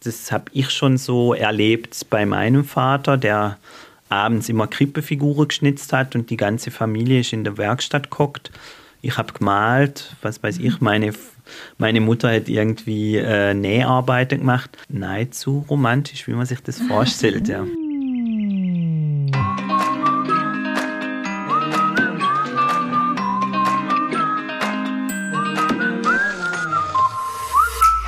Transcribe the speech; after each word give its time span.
Das 0.00 0.30
habe 0.30 0.44
ich 0.52 0.70
schon 0.70 0.98
so 0.98 1.34
erlebt 1.34 2.06
bei 2.10 2.26
meinem 2.26 2.64
Vater, 2.64 3.16
der 3.16 3.58
abends 4.08 4.48
immer 4.48 4.66
Krippefiguren 4.66 5.48
geschnitzt 5.48 5.92
hat 5.92 6.14
und 6.14 6.30
die 6.30 6.36
ganze 6.36 6.70
Familie 6.70 7.20
ist 7.20 7.32
in 7.32 7.44
der 7.44 7.58
Werkstatt 7.58 8.10
gehockt. 8.10 8.50
Ich 9.02 9.16
habe 9.18 9.32
gemalt, 9.32 10.14
was 10.22 10.42
weiß 10.42 10.58
ich, 10.58 10.80
meine, 10.80 11.12
meine 11.78 12.00
Mutter 12.00 12.32
hat 12.32 12.48
irgendwie 12.48 13.16
äh, 13.16 13.54
Näharbeiten 13.54 14.40
gemacht. 14.40 14.76
Nahezu 14.88 15.64
romantisch, 15.68 16.26
wie 16.26 16.32
man 16.32 16.46
sich 16.46 16.60
das 16.60 16.80
vorstellt, 16.80 17.48
ja. 17.48 17.64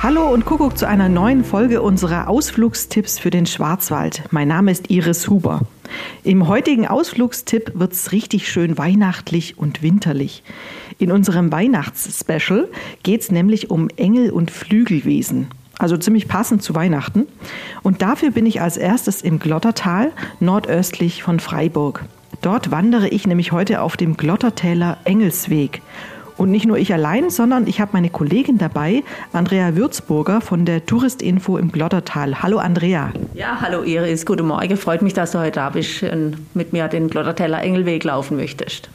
Hallo 0.09 0.27
und 0.27 0.43
Kuckuck 0.43 0.75
zu 0.75 0.87
einer 0.87 1.07
neuen 1.07 1.43
Folge 1.43 1.83
unserer 1.83 2.29
Ausflugstipps 2.29 3.19
für 3.19 3.29
den 3.29 3.45
Schwarzwald. 3.45 4.23
Mein 4.31 4.47
Name 4.47 4.71
ist 4.71 4.89
Iris 4.89 5.29
Huber. 5.29 5.67
Im 6.23 6.47
heutigen 6.47 6.87
Ausflugstipp 6.87 7.73
wird 7.75 7.93
es 7.93 8.11
richtig 8.11 8.49
schön 8.51 8.79
weihnachtlich 8.79 9.59
und 9.59 9.83
winterlich. 9.83 10.41
In 10.97 11.11
unserem 11.11 11.51
Weihnachtsspecial 11.51 12.69
geht 13.03 13.21
es 13.21 13.29
nämlich 13.29 13.69
um 13.69 13.87
Engel 13.97 14.31
und 14.31 14.49
Flügelwesen. 14.49 15.49
Also 15.77 15.95
ziemlich 15.95 16.27
passend 16.27 16.63
zu 16.63 16.73
Weihnachten. 16.73 17.27
Und 17.83 18.01
dafür 18.01 18.31
bin 18.31 18.47
ich 18.47 18.61
als 18.61 18.77
erstes 18.77 19.21
im 19.21 19.37
Glottertal, 19.37 20.11
nordöstlich 20.39 21.21
von 21.21 21.39
Freiburg. 21.39 22.03
Dort 22.41 22.71
wandere 22.71 23.09
ich 23.09 23.27
nämlich 23.27 23.51
heute 23.51 23.81
auf 23.81 23.95
dem 23.95 24.17
Glottertäler 24.17 24.97
Engelsweg. 25.03 25.83
Und 26.39 26.51
nicht 26.51 26.65
nur 26.65 26.77
ich 26.77 26.93
allein, 26.93 27.29
sondern 27.29 27.67
ich 27.67 27.81
habe 27.81 27.91
meine 27.91 28.09
Kollegin 28.09 28.57
dabei, 28.57 29.03
Andrea 29.33 29.75
Würzburger 29.75 30.39
von 30.39 30.63
der 30.63 30.85
Touristinfo 30.85 31.57
im 31.57 31.69
Glottertal. 31.69 32.41
Hallo 32.41 32.59
Andrea. 32.59 33.11
Ja, 33.33 33.57
hallo 33.59 33.83
Iris, 33.83 34.25
guten 34.25 34.47
Morgen. 34.47 34.77
Freut 34.77 35.01
mich, 35.01 35.13
dass 35.13 35.31
du 35.31 35.39
heute 35.39 35.51
da 35.51 35.69
bist 35.69 36.01
und 36.01 36.37
mit 36.55 36.71
mir 36.71 36.87
den 36.87 37.09
Glottertaler 37.09 37.61
Engelweg 37.61 38.05
laufen 38.05 38.37
möchtest. 38.37 38.89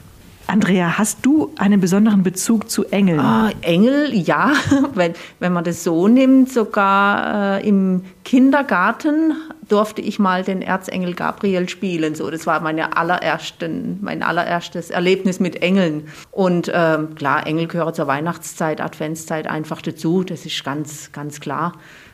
Andrea, 0.47 0.97
hast 0.97 1.23
du 1.23 1.51
einen 1.55 1.79
besonderen 1.79 2.23
Bezug 2.23 2.67
zu 2.71 2.85
Engeln? 2.85 3.19
Oh, 3.19 3.49
Engel, 3.61 4.11
ja, 4.15 4.53
wenn, 4.95 5.13
wenn 5.39 5.53
man 5.53 5.63
das 5.63 5.83
so 5.83 6.07
nimmt, 6.07 6.51
sogar 6.51 7.59
äh, 7.59 7.67
im 7.67 8.05
Kindergarten 8.23 9.33
durfte 9.67 10.01
ich 10.01 10.19
mal 10.19 10.43
den 10.43 10.61
Erzengel 10.61 11.13
Gabriel 11.13 11.69
spielen. 11.69 12.15
So, 12.15 12.29
das 12.29 12.45
war 12.45 12.59
meine 12.61 12.97
allerersten, 12.97 13.99
mein 14.01 14.23
allererstes 14.23 14.89
Erlebnis 14.89 15.39
mit 15.39 15.61
Engeln. 15.61 16.07
Und 16.31 16.71
ähm, 16.73 17.15
klar, 17.15 17.47
Engel 17.47 17.67
gehören 17.67 17.93
zur 17.93 18.07
Weihnachtszeit, 18.07 18.81
Adventszeit 18.81 19.47
einfach 19.47 19.81
dazu. 19.81 20.23
Das 20.23 20.45
ist 20.45 20.63
ganz, 20.63 21.11
ganz 21.11 21.39
klar. 21.39 21.73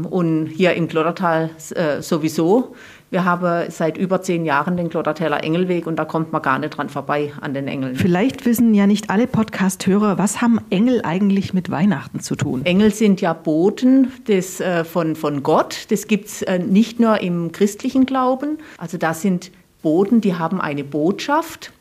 Und 0.09 0.47
hier 0.47 0.73
im 0.73 0.87
Klottertal 0.87 1.49
äh, 1.75 2.01
sowieso. 2.01 2.75
Wir 3.11 3.25
haben 3.25 3.69
seit 3.69 3.97
über 3.97 4.21
zehn 4.21 4.45
Jahren 4.45 4.77
den 4.77 4.87
Klottertäler 4.89 5.43
Engelweg 5.43 5.85
und 5.85 5.97
da 5.97 6.05
kommt 6.05 6.31
man 6.31 6.41
gar 6.41 6.59
nicht 6.59 6.77
dran 6.77 6.87
vorbei 6.87 7.33
an 7.41 7.53
den 7.53 7.67
Engeln. 7.67 7.97
Vielleicht 7.97 8.45
wissen 8.45 8.73
ja 8.73 8.87
nicht 8.87 9.09
alle 9.09 9.27
Podcast-Hörer, 9.27 10.17
was 10.17 10.41
haben 10.41 10.61
Engel 10.69 11.01
eigentlich 11.03 11.53
mit 11.53 11.69
Weihnachten 11.69 12.21
zu 12.21 12.37
tun? 12.37 12.63
Engel 12.63 12.93
sind 12.93 13.19
ja 13.19 13.33
Boten 13.33 14.13
des, 14.29 14.61
äh, 14.61 14.85
von, 14.85 15.17
von 15.17 15.43
Gott. 15.43 15.87
Das 15.89 16.07
gibt 16.07 16.27
es 16.27 16.41
äh, 16.43 16.59
nicht 16.59 17.01
nur 17.01 17.19
im 17.19 17.40
christlichen 17.51 18.05
Glauben. 18.05 18.59
Also 18.77 18.97
da 18.97 19.13
sind 19.13 19.51
Boten, 19.81 20.21
die 20.21 20.35
haben 20.35 20.61
eine 20.61 20.83
Botschaft. 20.83 21.71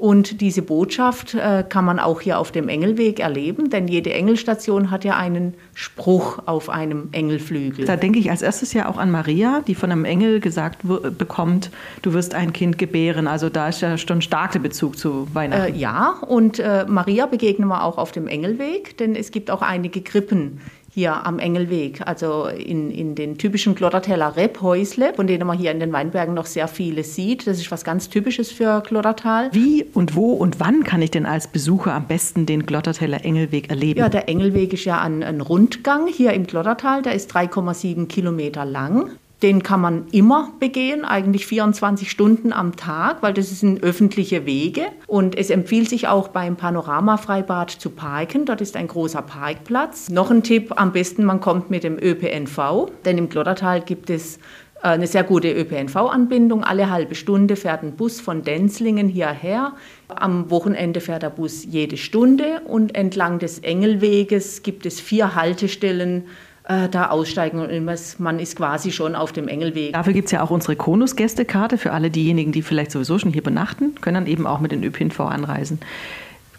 Und 0.00 0.40
diese 0.40 0.62
Botschaft 0.62 1.34
äh, 1.34 1.62
kann 1.68 1.84
man 1.84 1.98
auch 1.98 2.22
hier 2.22 2.38
auf 2.38 2.52
dem 2.52 2.70
Engelweg 2.70 3.20
erleben, 3.20 3.68
denn 3.68 3.86
jede 3.86 4.14
Engelstation 4.14 4.90
hat 4.90 5.04
ja 5.04 5.18
einen 5.18 5.52
Spruch 5.74 6.38
auf 6.46 6.70
einem 6.70 7.10
Engelflügel. 7.12 7.84
Da 7.84 7.96
denke 7.96 8.18
ich 8.18 8.30
als 8.30 8.40
erstes 8.40 8.72
ja 8.72 8.88
auch 8.88 8.96
an 8.96 9.10
Maria, 9.10 9.60
die 9.66 9.74
von 9.74 9.92
einem 9.92 10.06
Engel 10.06 10.40
gesagt 10.40 10.78
bekommt, 11.18 11.70
du 12.00 12.14
wirst 12.14 12.34
ein 12.34 12.54
Kind 12.54 12.78
gebären. 12.78 13.26
Also 13.26 13.50
da 13.50 13.68
ist 13.68 13.82
ja 13.82 13.98
schon 13.98 14.22
stark 14.22 14.52
der 14.52 14.60
Bezug 14.60 14.96
zu 14.96 15.28
Weihnachten. 15.34 15.74
Äh, 15.74 15.76
ja, 15.76 16.14
und 16.26 16.58
äh, 16.58 16.86
Maria 16.88 17.26
begegnen 17.26 17.68
wir 17.68 17.84
auch 17.84 17.98
auf 17.98 18.10
dem 18.10 18.26
Engelweg, 18.26 18.96
denn 18.96 19.14
es 19.14 19.30
gibt 19.30 19.50
auch 19.50 19.60
einige 19.60 20.00
Krippen 20.00 20.62
hier 21.00 21.26
am 21.26 21.38
Engelweg, 21.38 22.02
also 22.04 22.46
in, 22.46 22.90
in 22.90 23.14
den 23.14 23.38
typischen 23.38 23.74
Glottertaler 23.74 24.36
Rebhäusle, 24.36 25.14
von 25.14 25.26
denen 25.26 25.46
man 25.46 25.56
hier 25.56 25.70
in 25.70 25.80
den 25.80 25.94
Weinbergen 25.94 26.34
noch 26.34 26.44
sehr 26.44 26.68
viele 26.68 27.04
sieht. 27.04 27.46
Das 27.46 27.58
ist 27.58 27.70
was 27.70 27.84
ganz 27.84 28.10
Typisches 28.10 28.52
für 28.52 28.82
Glottertal. 28.82 29.48
Wie 29.52 29.86
und 29.94 30.14
wo 30.14 30.32
und 30.32 30.60
wann 30.60 30.84
kann 30.84 31.00
ich 31.00 31.10
denn 31.10 31.24
als 31.24 31.48
Besucher 31.48 31.94
am 31.94 32.06
besten 32.06 32.44
den 32.44 32.66
Glottertaler 32.66 33.24
Engelweg 33.24 33.70
erleben? 33.70 33.98
Ja, 33.98 34.10
der 34.10 34.28
Engelweg 34.28 34.74
ist 34.74 34.84
ja 34.84 35.00
ein, 35.00 35.22
ein 35.22 35.40
Rundgang 35.40 36.06
hier 36.06 36.34
im 36.34 36.46
Glottertal, 36.46 37.00
der 37.00 37.14
ist 37.14 37.34
3,7 37.34 38.06
Kilometer 38.06 38.66
lang. 38.66 39.12
Den 39.42 39.62
kann 39.62 39.80
man 39.80 40.06
immer 40.12 40.52
begehen, 40.60 41.04
eigentlich 41.04 41.46
24 41.46 42.10
Stunden 42.10 42.52
am 42.52 42.76
Tag, 42.76 43.22
weil 43.22 43.32
das 43.32 43.48
sind 43.58 43.82
öffentliche 43.82 44.44
Wege. 44.44 44.82
Und 45.06 45.36
es 45.36 45.48
empfiehlt 45.48 45.88
sich 45.88 46.08
auch 46.08 46.28
beim 46.28 46.56
Panoramafreibad 46.56 47.70
zu 47.70 47.90
parken. 47.90 48.44
Dort 48.44 48.60
ist 48.60 48.76
ein 48.76 48.88
großer 48.88 49.22
Parkplatz. 49.22 50.10
Noch 50.10 50.30
ein 50.30 50.42
Tipp, 50.42 50.72
am 50.76 50.92
besten 50.92 51.24
man 51.24 51.40
kommt 51.40 51.70
mit 51.70 51.84
dem 51.84 51.98
ÖPNV, 51.98 52.90
denn 53.04 53.16
im 53.16 53.30
Glottertal 53.30 53.80
gibt 53.80 54.10
es 54.10 54.38
äh, 54.82 54.88
eine 54.88 55.06
sehr 55.06 55.24
gute 55.24 55.52
ÖPNV-Anbindung. 55.52 56.64
Alle 56.64 56.90
halbe 56.90 57.14
Stunde 57.14 57.56
fährt 57.56 57.82
ein 57.82 57.96
Bus 57.96 58.20
von 58.20 58.42
Denzlingen 58.42 59.08
hierher. 59.08 59.72
Am 60.08 60.50
Wochenende 60.50 61.00
fährt 61.00 61.22
der 61.22 61.30
Bus 61.30 61.64
jede 61.64 61.96
Stunde 61.96 62.62
und 62.66 62.94
entlang 62.94 63.38
des 63.38 63.60
Engelweges 63.60 64.62
gibt 64.62 64.86
es 64.86 65.00
vier 65.00 65.34
Haltestellen 65.34 66.24
äh, 66.70 66.88
da 66.88 67.10
aussteigen 67.10 67.58
und 67.58 68.18
man 68.20 68.38
ist 68.38 68.56
quasi 68.56 68.92
schon 68.92 69.14
auf 69.14 69.32
dem 69.32 69.48
Engelweg. 69.48 69.92
Dafür 69.92 70.12
gibt 70.12 70.26
es 70.26 70.32
ja 70.32 70.42
auch 70.42 70.50
unsere 70.50 70.76
Konus-Gästekarte 70.76 71.78
für 71.78 71.92
alle 71.92 72.10
diejenigen, 72.10 72.52
die 72.52 72.62
vielleicht 72.62 72.92
sowieso 72.92 73.18
schon 73.18 73.32
hier 73.32 73.42
benachten, 73.42 73.94
können 74.00 74.14
dann 74.14 74.26
eben 74.26 74.46
auch 74.46 74.60
mit 74.60 74.72
den 74.72 74.84
ÖPNV 74.84 75.20
anreisen. 75.20 75.80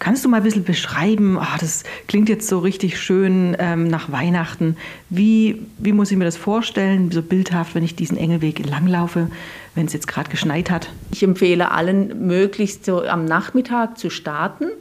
Kannst 0.02 0.26
du 0.26 0.30
mal 0.30 0.38
ein 0.38 0.44
bisschen 0.44 0.64
beschreiben, 0.64 1.38
oh, 1.40 1.58
das 1.60 1.84
klingt 2.08 2.28
jetzt 2.28 2.48
so 2.48 2.58
richtig 2.58 3.00
schön 3.00 3.56
ähm, 3.60 3.88
nach 3.88 4.12
Weihnachten. 4.12 4.76
Wie, 5.12 5.62
wie 5.78 5.94
muss 5.94 6.10
ich 6.10 6.18
mir 6.18 6.26
das 6.26 6.38
vorstellen, 6.38 7.12
so 7.12 7.22
bildhaft, 7.22 7.76
wenn 7.76 7.84
ich 7.84 7.96
diesen 7.96 8.18
Engelweg 8.18 8.68
langlaufe, 8.68 9.30
wenn 9.76 9.86
es 9.86 9.94
jetzt 9.94 10.08
gerade 10.08 10.32
geschneit 10.32 10.72
hat? 10.72 10.90
Ich 11.12 11.22
empfehle 11.22 11.70
allen, 11.70 12.26
möglichst 12.26 12.84
so 12.84 13.04
am 13.04 13.26
Nachmittag 13.26 14.00
zu 14.00 14.10
starten 14.10 14.72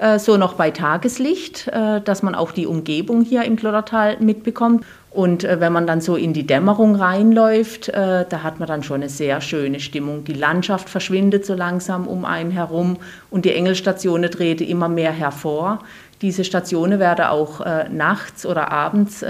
äh, 0.00 0.18
so 0.18 0.38
noch 0.38 0.54
bei 0.54 0.70
Tageslicht, 0.70 1.68
äh, 1.68 2.00
dass 2.00 2.22
man 2.22 2.34
auch 2.34 2.52
die 2.52 2.66
Umgebung 2.66 3.22
hier 3.22 3.44
im 3.44 3.56
Klottertal 3.56 4.16
mitbekommt. 4.20 4.86
Und 5.10 5.42
äh, 5.42 5.60
wenn 5.60 5.72
man 5.72 5.86
dann 5.86 6.00
so 6.00 6.16
in 6.16 6.32
die 6.32 6.46
Dämmerung 6.46 6.94
reinläuft, 6.94 7.92
da 7.92 8.42
hat 8.42 8.60
man 8.60 8.68
dann 8.68 8.82
schon 8.82 9.00
eine 9.00 9.08
sehr 9.08 9.40
schöne 9.40 9.80
Stimmung. 9.80 10.24
Die 10.24 10.34
Landschaft 10.34 10.88
verschwindet 10.88 11.44
so 11.44 11.54
langsam 11.54 12.06
um 12.06 12.24
einen 12.24 12.50
herum 12.50 12.98
und 13.30 13.44
die 13.44 13.52
Engelsstationen 13.52 14.30
treten 14.30 14.64
immer 14.64 14.88
mehr 14.88 15.12
hervor. 15.12 15.80
Diese 16.22 16.44
Stationen 16.44 17.00
werden 17.00 17.24
auch 17.24 17.64
nachts 17.90 18.46
oder 18.46 18.70
abends 18.70 19.24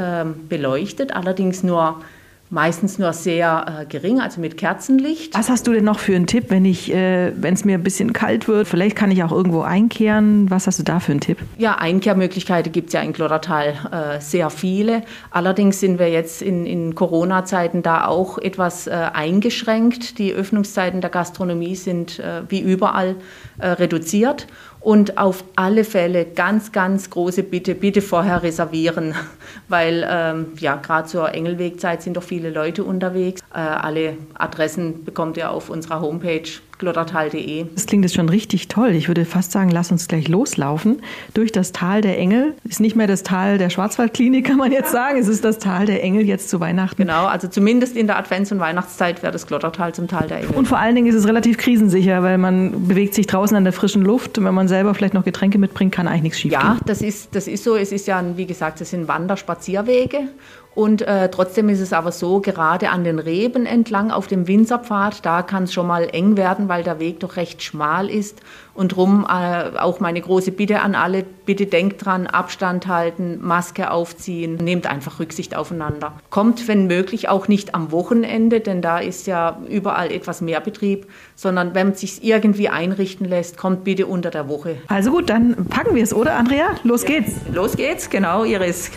beleuchtet, 0.49 1.15
allerdings 1.15 1.63
nur 1.63 2.01
meistens 2.50 2.99
nur 2.99 3.12
sehr 3.12 3.81
äh, 3.83 3.87
gering, 3.87 4.21
also 4.21 4.41
mit 4.41 4.56
Kerzenlicht. 4.56 5.34
Was 5.34 5.49
hast 5.49 5.66
du 5.66 5.72
denn 5.72 5.84
noch 5.84 6.00
für 6.00 6.16
einen 6.16 6.27
Tipp, 6.27 6.47
wenn 6.49 6.65
ich, 6.65 6.93
äh, 6.93 7.33
wenn 7.41 7.55
es 7.55 7.65
mir 7.65 7.75
ein 7.75 7.84
bisschen 7.84 8.12
kalt 8.12 8.49
wird? 8.49 8.66
Vielleicht 8.66 8.97
kann 8.97 9.11
ich 9.12 9.22
auch 9.22 9.31
irgendwo 9.31 9.62
einkehren. 9.62 10.50
Was 10.50 10.66
hast 10.66 10.78
du 10.81 10.83
da 10.83 10.99
für 10.99 11.12
einen 11.12 11.21
Tipp? 11.21 11.38
Ja, 11.59 11.77
Einkehrmöglichkeiten 11.77 12.72
gibt 12.72 12.88
es 12.88 12.94
ja 12.94 13.03
in 13.03 13.12
Klottertal 13.12 13.75
äh, 13.93 14.21
sehr 14.21 14.50
viele. 14.50 15.03
Allerdings 15.31 15.78
sind 15.78 16.00
wir 16.00 16.11
jetzt 16.11 16.43
in, 16.43 16.66
in 16.66 16.97
Corona-Zeiten 16.97 17.83
da 17.83 18.06
auch 18.06 18.37
etwas 18.38 18.88
äh, 18.88 18.91
eingeschränkt. 18.91 20.19
Die 20.19 20.32
Öffnungszeiten 20.32 21.00
der 21.00 21.11
Gastronomie 21.11 21.77
sind 21.77 22.19
äh, 22.19 22.43
wie 22.49 22.61
überall 22.61 23.15
äh, 23.59 23.69
reduziert. 23.69 24.49
Und 24.81 25.19
auf 25.19 25.45
alle 25.57 25.85
Fälle 25.85 26.25
ganz, 26.25 26.73
ganz 26.73 27.11
große 27.11 27.43
Bitte, 27.43 27.75
bitte 27.75 28.01
vorher 28.01 28.43
reservieren, 28.43 29.15
weil 29.69 30.07
ähm, 30.11 30.47
ja, 30.59 30.77
gerade 30.77 31.07
zur 31.07 31.35
Engelwegzeit 31.35 32.03
sind 32.03 32.17
doch 32.17 32.23
viele 32.23 32.51
Leute 32.51 32.85
unterwegs. 32.85 33.43
Äh, 33.53 33.59
alle 33.59 34.17
Adressen 34.35 35.05
bekommt 35.05 35.37
ihr 35.37 35.50
auf 35.50 35.69
unserer 35.69 36.00
Homepage 36.00 36.49
glottertal.de. 36.81 37.67
Das 37.75 37.87
klingt 37.87 38.05
jetzt 38.05 38.15
schon 38.17 38.29
richtig 38.29 38.67
toll. 38.67 38.91
Ich 38.91 39.06
würde 39.06 39.25
fast 39.25 39.53
sagen, 39.53 39.71
lass 39.71 39.93
uns 39.93 40.09
gleich 40.09 40.27
loslaufen. 40.27 41.03
Durch 41.35 41.53
das 41.53 41.71
Tal 41.73 42.00
der 42.00 42.19
Engel. 42.19 42.55
Ist 42.65 42.81
nicht 42.81 42.97
mehr 42.97 43.06
das 43.06 43.23
Tal 43.23 43.59
der 43.59 43.71
Schwarzwaldklinik, 43.71 44.44
kann 44.47 44.56
man 44.56 44.73
jetzt 44.73 44.91
sagen. 44.91 45.19
Es 45.19 45.29
ist 45.29 45.44
das 45.44 45.59
Tal 45.59 45.87
der 45.87 46.03
Engel 46.03 46.27
jetzt 46.27 46.50
zu 46.50 46.59
Weihnachten. 46.59 46.97
Genau, 46.97 47.27
also 47.27 47.47
zumindest 47.47 47.97
in 47.97 48.09
der 48.09 48.19
Advents- 48.19 48.50
und 48.50 48.59
Weihnachtszeit 48.59 49.23
wäre 49.23 49.32
das 49.32 49.47
Glottertal 49.47 49.94
zum 49.94 50.09
Tal 50.09 50.27
der 50.27 50.38
Engel. 50.38 50.56
Und 50.56 50.67
vor 50.67 50.79
allen 50.79 50.94
Dingen 50.94 51.06
ist 51.06 51.15
es 51.15 51.29
relativ 51.29 51.59
krisensicher, 51.59 52.23
weil 52.23 52.38
man 52.38 52.88
bewegt 52.88 53.15
sich 53.15 53.26
draußen 53.26 53.56
an 53.56 53.65
der 53.65 53.73
frischen 53.73 54.03
Luft. 54.03 54.38
Und 54.38 54.44
wenn 54.44 54.55
man 54.55 54.67
selber 54.67 54.94
vielleicht 54.94 55.15
noch 55.15 55.25
Getränke 55.25 55.59
mitbringt, 55.59 55.93
kann 55.93 56.09
eigentlich 56.09 56.23
nichts 56.23 56.41
schief 56.41 56.53
Ja, 56.53 56.79
das 56.87 57.03
ist, 57.03 57.35
das 57.37 57.47
ist 57.47 57.62
so. 57.62 57.76
Es 57.76 57.93
ist 57.93 58.06
ja, 58.06 58.25
wie 58.37 58.47
gesagt, 58.47 58.81
es 58.81 58.91
sind 58.91 59.06
Wanderspazierwege 59.06 60.29
Und 60.75 61.02
äh, 61.02 61.28
trotzdem 61.31 61.69
ist 61.69 61.81
es 61.81 61.93
aber 61.93 62.12
so, 62.12 62.40
gerade 62.40 62.90
an 62.90 63.02
den 63.02 63.19
Reben 63.19 63.67
entlang 63.67 64.11
auf 64.11 64.28
dem 64.28 64.46
Winzerpfad, 64.46 65.26
da 65.26 65.43
kann 65.43 65.64
es 65.64 65.72
schon 65.72 65.87
mal 65.87 66.08
eng 66.12 66.37
werden, 66.37 66.69
weil 66.69 66.84
der 66.84 67.00
Weg 67.00 67.20
doch 67.20 67.37
recht 67.37 67.62
schmal 67.62 68.08
ist. 68.08 68.40
Und 68.72 68.94
drum 68.94 69.26
äh, 69.28 69.76
auch 69.78 69.99
meine 69.99 70.20
große 70.20 70.52
Bitte 70.52 70.81
an 70.81 70.94
alle, 70.94 71.25
bitte 71.44 71.67
denkt 71.67 72.05
dran, 72.05 72.28
Abstand 72.28 72.87
halten, 72.87 73.38
Maske 73.43 73.90
aufziehen, 73.90 74.56
nehmt 74.56 74.87
einfach 74.87 75.19
Rücksicht 75.19 75.56
aufeinander. 75.56 76.12
Kommt, 76.31 76.69
wenn 76.69 76.87
möglich, 76.87 77.28
auch 77.28 77.49
nicht 77.49 77.75
am 77.75 77.90
Wochenende, 77.90 78.61
denn 78.61 78.81
da 78.81 78.99
ist 78.99 79.26
ja 79.26 79.61
überall 79.69 80.12
etwas 80.12 80.40
mehr 80.40 80.61
Betrieb, 80.61 81.08
sondern 81.34 81.75
wenn 81.75 81.90
es 81.90 82.00
sich 82.00 82.25
irgendwie 82.25 82.69
einrichten 82.69 83.28
lässt, 83.28 83.58
kommt 83.58 83.82
bitte 83.82 84.06
unter 84.06 84.31
der 84.31 84.49
Woche. 84.49 84.76
Also 84.87 85.11
gut, 85.11 85.28
dann 85.31 85.66
packen 85.66 85.96
wir 85.96 86.05
es, 86.05 86.14
oder 86.14 86.37
Andrea? 86.37 86.76
Los 86.84 87.05
geht's. 87.05 87.32
Los 87.52 87.76
geht's, 87.76 88.08
genau, 88.08 88.44
Iris. 88.44 88.93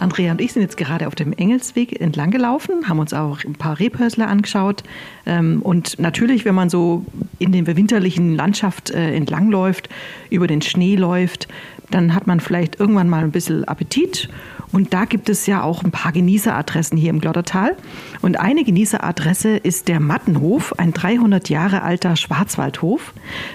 Andrea 0.00 0.32
und 0.32 0.40
ich 0.40 0.52
sind 0.52 0.62
jetzt 0.62 0.76
gerade 0.76 1.06
auf 1.06 1.14
dem 1.14 1.32
Engelsweg 1.32 2.00
entlang 2.00 2.30
gelaufen, 2.30 2.88
haben 2.88 2.98
uns 2.98 3.12
auch 3.12 3.44
ein 3.44 3.54
paar 3.54 3.78
Rebhösler 3.78 4.28
angeschaut. 4.28 4.82
Ähm, 5.26 5.60
und 5.62 5.98
natürlich, 5.98 6.44
wenn 6.44 6.54
man 6.54 6.70
so 6.70 7.04
in 7.38 7.52
der 7.52 7.76
winterlichen 7.76 8.34
Landschaft 8.34 8.90
äh, 8.90 9.14
entlangläuft, 9.14 9.88
über 10.30 10.46
den 10.46 10.62
Schnee 10.62 10.96
läuft, 10.96 11.48
dann 11.90 12.14
hat 12.14 12.26
man 12.26 12.40
vielleicht 12.40 12.80
irgendwann 12.80 13.08
mal 13.08 13.24
ein 13.24 13.32
bisschen 13.32 13.64
Appetit. 13.64 14.28
Und 14.72 14.94
da 14.94 15.04
gibt 15.04 15.28
es 15.28 15.46
ja 15.46 15.62
auch 15.62 15.82
ein 15.82 15.90
paar 15.90 16.12
Genießeradressen 16.12 16.96
hier 16.96 17.10
im 17.10 17.20
Glottertal. 17.20 17.76
Und 18.22 18.38
eine 18.38 18.64
Genießeradresse 18.64 19.56
ist 19.56 19.88
der 19.88 20.00
Mattenhof, 20.00 20.78
ein 20.78 20.92
300 20.92 21.48
Jahre 21.48 21.82
alter 21.82 22.16
Schwarzwaldhof. 22.16 23.12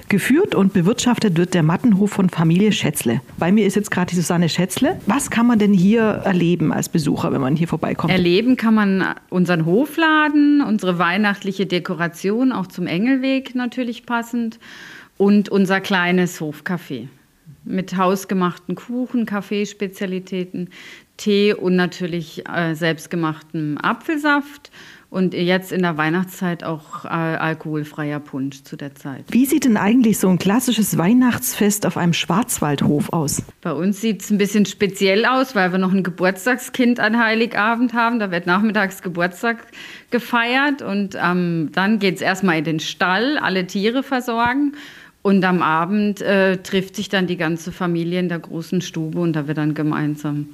Geführt 0.10 0.56
und 0.56 0.74
bewirtschaftet 0.74 1.38
wird 1.38 1.54
der 1.54 1.64
Mattenhof 1.64 2.12
von 2.12 2.30
Familie 2.30 2.72
Schätzle. 2.72 3.22
Bei 3.38 3.52
mir 3.52 3.66
ist 3.66 3.76
jetzt 3.76 3.92
gerade 3.92 4.10
die 4.10 4.16
Susanne 4.16 4.50
Schätzle. 4.50 5.00
Was 5.06 5.30
kann 5.30 5.48
man 5.48 5.60
denn 5.60 5.74
hier 5.74 6.04
erleben 6.04 6.74
als 6.74 6.90
Besucher, 6.90 7.32
wenn 7.32 7.42
man 7.42 7.56
hier 7.56 7.68
vorbeikommt? 7.68 8.12
Erleben 8.12 8.58
kann 8.58 8.74
man 8.74 9.16
unseren 9.30 9.66
Hofladen, 9.66 10.62
unsere 10.62 11.00
weihnachtliche 11.00 11.66
Dekoration, 11.66 12.52
auch 12.52 12.68
zum 12.68 12.88
Engelweg 12.88 13.56
natürlich 13.56 14.06
passend 14.06 14.60
und 15.18 15.50
unser 15.50 15.80
kleines 15.80 16.42
Hofcafé 16.42 17.08
mit 17.66 17.98
hausgemachten 17.98 18.76
Kuchen, 18.76 19.26
Kaffeespezialitäten, 19.26 20.70
Tee 21.18 21.54
und 21.54 21.76
natürlich 21.76 22.48
äh, 22.48 22.74
selbstgemachtem 22.74 23.78
Apfelsaft. 23.78 24.72
Und 25.16 25.34
jetzt 25.34 25.72
in 25.72 25.82
der 25.82 25.96
Weihnachtszeit 25.96 26.66
auch 26.66 27.06
äh, 27.06 27.08
alkoholfreier 27.08 28.20
Punsch 28.20 28.64
zu 28.64 28.76
der 28.76 28.96
Zeit. 28.96 29.24
Wie 29.30 29.46
sieht 29.46 29.64
denn 29.64 29.78
eigentlich 29.78 30.18
so 30.18 30.28
ein 30.28 30.40
klassisches 30.40 30.98
Weihnachtsfest 30.98 31.86
auf 31.86 31.96
einem 31.96 32.12
Schwarzwaldhof 32.12 33.14
aus? 33.14 33.44
Bei 33.62 33.72
uns 33.72 34.02
sieht 34.02 34.24
es 34.24 34.30
ein 34.30 34.38
bisschen 34.38 34.66
speziell 34.66 35.26
aus, 35.26 35.56
weil 35.56 35.72
wir 35.72 35.78
noch 35.78 35.94
ein 35.94 36.04
Geburtstagskind 36.04 37.00
an 37.00 37.18
Heiligabend 37.18 37.94
haben. 37.94 38.20
Da 38.20 38.30
wird 38.30 38.46
nachmittags 38.46 39.02
Geburtstag 39.02 39.68
gefeiert 40.10 40.82
und 40.82 41.16
ähm, 41.22 41.70
dann 41.72 42.00
geht 42.00 42.16
es 42.16 42.22
erstmal 42.22 42.58
in 42.58 42.66
den 42.66 42.80
Stall, 42.82 43.38
alle 43.38 43.68
Tiere 43.68 44.04
versorgen. 44.04 44.74
Und 45.22 45.46
am 45.46 45.62
Abend 45.62 46.22
äh, 46.22 46.58
trifft 46.58 46.98
sich 46.98 47.10
dann 47.10 47.26
die 47.26 47.38
ganze 47.38 47.72
Familie 47.72 48.20
in 48.20 48.28
der 48.28 48.40
großen 48.40 48.82
Stube 48.82 49.20
und 49.20 49.34
da 49.34 49.48
wird 49.48 49.58
dann 49.58 49.76
gemeinsam 49.76 50.50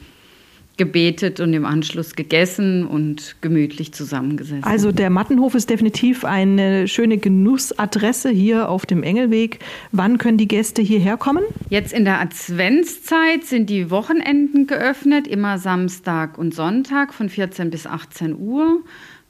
gebetet 0.78 1.40
und 1.40 1.54
im 1.54 1.66
Anschluss 1.66 2.16
gegessen 2.16 2.86
und 2.86 3.36
gemütlich 3.42 3.94
zusammengesessen. 3.94 4.64
Also 4.64 4.92
der 4.92 5.10
Mattenhof 5.10 5.54
ist 5.56 5.70
definitiv 5.70 6.26
eine 6.26 6.88
schöne 6.88 7.18
Genussadresse 7.18 8.30
hier 8.30 8.70
auf 8.70 8.86
dem 8.86 9.04
Engelweg. 9.04 9.60
Wann 9.92 10.18
können 10.18 10.38
die 10.38 10.48
Gäste 10.48 10.82
hierher 10.82 11.18
kommen? 11.18 11.44
Jetzt 11.70 11.94
in 11.94 12.06
der 12.06 12.20
Adventszeit 12.20 13.44
sind 13.44 13.70
die 13.70 13.92
Wochenenden 13.92 14.66
geöffnet, 14.68 15.28
immer 15.28 15.58
Samstag 15.58 16.38
und 16.38 16.54
Sonntag 16.54 17.14
von 17.14 17.30
14 17.30 17.70
bis 17.70 17.86
18 17.86 18.36
Uhr. 18.36 18.82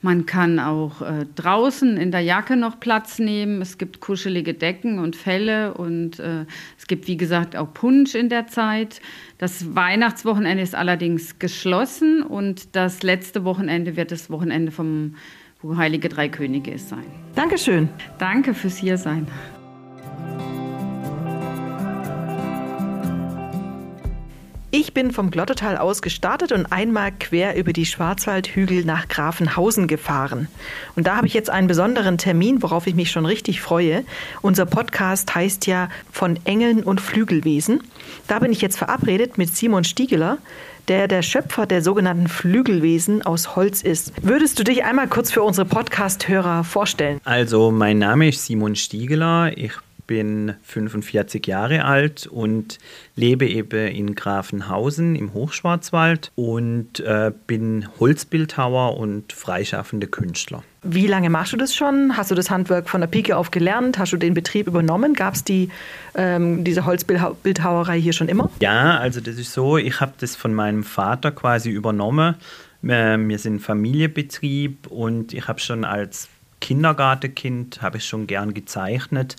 Man 0.04 0.26
kann 0.26 0.60
auch 0.60 1.02
äh, 1.02 1.26
draußen 1.36 1.98
in 1.98 2.12
der 2.12 2.22
Jacke 2.22 2.58
noch 2.58 2.80
Platz 2.80 3.20
nehmen. 3.20 3.62
Es 3.62 3.78
gibt 3.78 4.00
kuschelige 4.00 4.56
Decken 4.56 4.98
und 4.98 5.16
Felle 5.16 5.76
und 5.76 6.20
äh, 6.20 6.46
es 6.78 6.88
gibt, 6.88 7.08
wie 7.08 7.18
gesagt, 7.18 7.56
auch 7.56 7.72
Punsch 7.74 8.16
in 8.16 8.30
der 8.30 8.48
Zeit. 8.48 9.00
Das 9.38 9.76
Weihnachtswochenende 9.76 10.64
ist 10.64 10.74
allerdings 10.74 11.38
geschlossen 11.38 12.24
und 12.24 12.76
das 12.76 13.04
letzte 13.04 13.46
Wochenende 13.46 13.96
wird 13.96 14.12
das 14.12 14.30
Wochenende 14.32 14.72
vom 14.72 15.16
wo 15.62 15.78
Heilige 15.78 16.10
Drei 16.10 16.28
Könige 16.28 16.72
ist 16.72 16.90
sein. 16.90 17.06
Dankeschön. 17.36 17.90
Danke 18.18 18.54
fürs 18.56 18.78
Hiersein. 18.78 19.28
Ich 24.74 24.94
bin 24.94 25.12
vom 25.12 25.32
Glottertal 25.32 25.78
aus 25.78 26.02
gestartet 26.02 26.54
und 26.54 26.72
einmal 26.72 27.12
quer 27.12 27.58
über 27.58 27.74
die 27.74 27.86
Schwarzwaldhügel 27.86 28.86
nach 28.86 29.10
Grafenhausen 29.10 29.86
gefahren. 29.86 30.48
Und 30.96 31.08
da 31.08 31.18
habe 31.18 31.28
ich 31.28 31.34
jetzt 31.34 31.50
einen 31.50 31.68
besonderen 31.68 32.18
Termin, 32.18 32.64
worauf 32.64 32.88
ich 32.88 32.96
mich 32.96 33.12
schon 33.12 33.26
richtig 33.26 33.60
freue. 33.60 34.06
Unser 34.42 34.66
Podcast 34.66 35.36
heißt 35.36 35.68
ja 35.68 35.90
von 36.10 36.40
Engeln 36.46 36.84
und 36.84 37.02
Flügelwesen. 37.02 37.84
Da 38.30 38.40
bin 38.40 38.54
ich 38.54 38.62
jetzt 38.62 38.78
verabredet 38.78 39.38
mit 39.38 39.54
Simon 39.54 39.84
Stiegeler, 39.84 40.38
der 40.88 41.10
der 41.10 41.22
Schöpfer 41.22 41.66
der 41.66 41.82
sogenannten 41.82 42.30
Flügelwesen 42.30 43.24
aus 43.24 43.58
Holz 43.58 43.82
ist. 43.82 44.14
Würdest 44.22 44.58
du 44.58 44.64
dich 44.64 44.86
einmal 44.86 45.10
kurz 45.10 45.34
für 45.34 45.44
unsere 45.44 45.68
Podcast-Hörer 45.68 46.64
vorstellen? 46.64 47.20
Also, 47.26 47.72
mein 47.72 48.00
Name 48.00 48.30
ist 48.30 48.46
Simon 48.46 48.78
Stiegeler. 48.78 49.52
Ich 49.58 49.74
bin 50.08 50.56
45 50.64 51.46
Jahre 51.48 51.86
alt 51.86 52.28
und 52.28 52.80
lebe 53.16 53.48
eben 53.48 53.88
in 53.88 54.16
Grafenhausen 54.16 55.16
im 55.16 55.34
Hochschwarzwald 55.34 56.32
und 56.36 57.00
äh, 57.00 57.32
bin 57.48 57.88
Holzbildhauer 58.00 58.98
und 58.98 59.34
freischaffende 59.34 60.08
Künstler. 60.08 60.64
Wie 60.84 61.06
lange 61.06 61.30
machst 61.30 61.54
du 61.54 61.58
das 61.58 61.76
schon? 61.76 62.18
Hast 62.18 62.32
du 62.32 62.36
das 62.36 62.50
Handwerk 62.50 62.90
von 62.90 63.02
der 63.02 63.08
Pike 63.08 63.38
auf 63.38 63.52
gelernt? 63.52 64.00
Hast 64.00 64.14
du 64.14 64.18
den 64.18 64.34
Betrieb 64.34 64.68
übernommen? 64.68 65.14
Gab 65.14 65.36
es 65.36 65.44
die, 65.44 65.70
ähm, 66.16 66.64
diese 66.64 66.86
Holzbildhauerei 66.86 68.02
hier 68.02 68.14
schon 68.14 68.28
immer? 68.28 68.50
Ja, 68.62 68.98
also 68.98 69.22
das 69.22 69.36
ist 69.36 69.54
so, 69.54 69.78
ich 69.78 70.02
habe 70.02 70.14
das 70.20 70.36
von 70.36 70.54
meinem 70.54 70.84
Vater 70.84 71.32
quasi 71.32 71.70
übernommen. 71.70 72.36
Wir 72.82 73.38
sind 73.38 73.60
Familienbetrieb 73.60 74.88
und 74.88 75.36
ich 75.36 75.48
habe 75.48 75.60
schon 75.60 75.86
als 75.86 76.30
Kindergartenkind 76.62 77.82
habe 77.84 77.98
ich 77.98 78.06
schon 78.06 78.26
gern 78.26 78.56
gezeichnet 78.56 79.36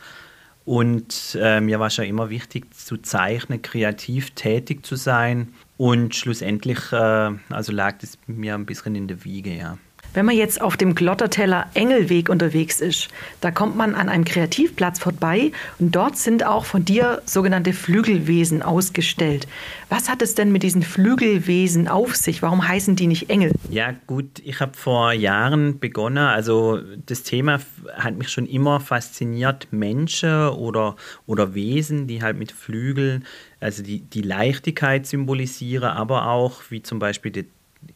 und 0.65 1.37
äh, 1.41 1.61
mir 1.61 1.81
war 1.81 1.91
schon 1.91 2.05
immer 2.05 2.31
wichtig 2.31 2.73
zu 2.75 2.97
zeichnen, 2.97 3.63
kreativ 3.63 4.31
tätig 4.31 4.87
zu 4.87 4.97
sein. 4.97 5.53
Und 5.77 6.15
schlussendlich 6.15 6.93
äh, 6.93 7.31
also 7.51 7.73
lag 7.73 7.99
das 7.99 8.19
mir 8.27 8.55
ein 8.55 8.67
bisschen 8.67 8.95
in 8.95 9.09
der 9.09 9.25
Wiege, 9.25 9.55
ja. 9.55 9.79
Wenn 10.15 10.27
man 10.27 10.37
jetzt 10.37 10.61
auf 10.61 10.77
dem 10.77 10.95
Glotterteller 10.95 11.67
Engelweg 11.73 12.29
unterwegs 12.29 12.81
ist, 12.81 13.09
da 13.41 13.51
kommt 13.51 13.77
man 13.77 13.95
an 13.95 14.11
einem 14.11 14.27
Kreativplatz 14.27 14.99
vorbei 14.99 15.53
und 15.79 15.97
dort 15.97 16.19
sind 16.19 16.45
auch 16.45 16.67
von 16.67 16.85
dir 16.85 17.23
sogenannte 17.25 17.73
Flügelwesen 17.73 18.63
ausgestellt. 18.63 19.49
Was 19.89 20.11
hat 20.11 20.21
es 20.21 20.35
denn 20.35 20.53
mit 20.53 20.65
diesen 20.65 20.83
Flügelwesen 20.83 21.89
auf 21.89 22.15
sich? 22.15 22.43
Warum 22.43 22.67
heißen 22.67 22.95
die 22.95 23.07
nicht 23.07 23.31
Engel? 23.31 23.53
Ja 23.71 23.95
gut, 24.07 24.43
ich 24.45 24.61
habe 24.61 24.77
vor 24.77 25.13
Jahren 25.15 25.79
begonnen, 25.79 26.19
also 26.19 26.79
das 27.07 27.23
Thema 27.23 27.61
hat 27.95 28.17
mich 28.17 28.29
schon 28.29 28.47
immer 28.47 28.81
fasziniert, 28.81 29.69
Menschen 29.71 30.49
oder, 30.51 30.97
oder 31.27 31.55
Wesen, 31.55 32.07
die 32.07 32.23
halt 32.23 32.39
mit 32.39 32.53
Flügeln, 32.53 33.25
also 33.61 33.83
die, 33.83 34.01
die 34.01 34.23
Leichtigkeit 34.23 35.07
symbolisieren, 35.07 35.89
aber 35.89 36.29
auch 36.29 36.61
wie 36.69 36.83
zum 36.83 36.99
Beispiel 36.99 37.33
die 37.33 37.47